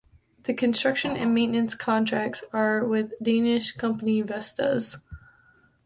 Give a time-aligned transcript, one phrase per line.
[0.45, 4.97] The construction and maintenance contracts are with Danish company Vestas.